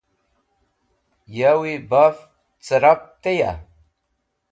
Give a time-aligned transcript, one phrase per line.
[1.37, 2.17] Yawi baf
[2.65, 3.51] cẽrap teya?